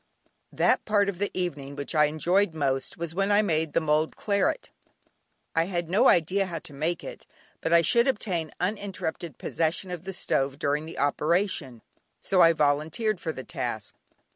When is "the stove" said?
10.05-10.57